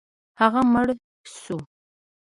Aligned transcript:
هغه 0.41 0.61
مړ 0.71 0.87
شو. 1.43 1.57